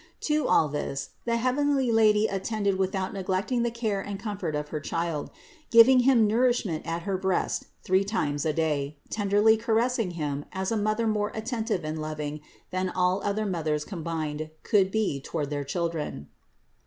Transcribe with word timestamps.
To 0.21 0.47
all 0.47 0.67
this 0.67 1.11
the 1.25 1.37
heavenly 1.37 1.91
Lady 1.91 2.25
attended 2.25 2.79
without 2.79 3.13
neglect 3.13 3.51
ing 3.51 3.61
the 3.61 3.69
care 3.69 4.01
and 4.01 4.19
comfort 4.19 4.55
of 4.55 4.69
her 4.69 4.79
Child, 4.79 5.29
giving 5.69 5.99
Him 5.99 6.25
nour 6.25 6.49
ishment 6.49 6.87
at 6.87 7.03
her 7.03 7.19
breast 7.19 7.65
three 7.83 8.03
times 8.03 8.43
a 8.43 8.51
day, 8.51 8.97
tenderly 9.11 9.57
caressing 9.57 10.13
Him 10.17 10.45
as 10.53 10.71
a 10.71 10.75
Mother 10.75 11.05
more 11.05 11.31
attentive 11.35 11.83
and 11.85 12.01
loving 12.01 12.41
than 12.71 12.89
all 12.89 13.21
other 13.23 13.45
Mothers 13.45 13.85
combined 13.85 14.49
could 14.63 14.89
be 14.89 15.21
toward 15.21 15.51
their 15.51 15.63
children. 15.63 16.29